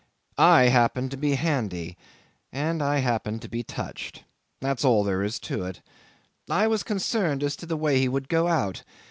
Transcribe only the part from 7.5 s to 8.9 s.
to the way he would go out.